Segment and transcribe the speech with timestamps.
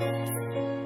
[0.00, 0.79] うん。